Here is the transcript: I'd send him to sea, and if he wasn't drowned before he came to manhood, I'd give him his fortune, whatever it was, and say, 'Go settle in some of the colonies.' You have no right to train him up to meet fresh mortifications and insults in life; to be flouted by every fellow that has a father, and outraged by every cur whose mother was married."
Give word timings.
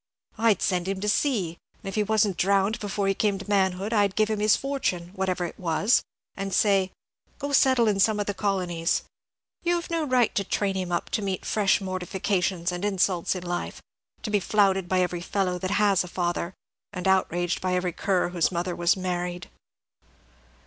I'd 0.39 0.63
send 0.63 0.87
him 0.87 0.99
to 1.01 1.07
sea, 1.07 1.59
and 1.83 1.87
if 1.87 1.93
he 1.93 2.01
wasn't 2.01 2.35
drowned 2.37 2.79
before 2.79 3.07
he 3.07 3.13
came 3.13 3.37
to 3.37 3.47
manhood, 3.47 3.93
I'd 3.93 4.15
give 4.15 4.31
him 4.31 4.39
his 4.39 4.55
fortune, 4.55 5.09
whatever 5.13 5.45
it 5.45 5.59
was, 5.59 6.01
and 6.35 6.51
say, 6.55 6.91
'Go 7.37 7.51
settle 7.51 7.87
in 7.87 7.99
some 7.99 8.19
of 8.19 8.25
the 8.25 8.33
colonies.' 8.33 9.03
You 9.61 9.75
have 9.75 9.91
no 9.91 10.03
right 10.07 10.33
to 10.33 10.43
train 10.43 10.75
him 10.75 10.91
up 10.91 11.11
to 11.11 11.21
meet 11.21 11.45
fresh 11.45 11.79
mortifications 11.81 12.71
and 12.71 12.83
insults 12.83 13.35
in 13.35 13.43
life; 13.43 13.79
to 14.23 14.31
be 14.31 14.39
flouted 14.39 14.89
by 14.89 15.01
every 15.01 15.21
fellow 15.21 15.59
that 15.59 15.69
has 15.77 16.03
a 16.03 16.07
father, 16.07 16.55
and 16.91 17.07
outraged 17.07 17.61
by 17.61 17.75
every 17.75 17.93
cur 17.93 18.29
whose 18.29 18.51
mother 18.51 18.75
was 18.75 18.97
married." 18.97 19.49